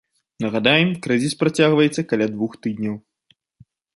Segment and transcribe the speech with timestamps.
[0.45, 2.95] Нагадаем, крызіс працягваецца каля двух тыдняў.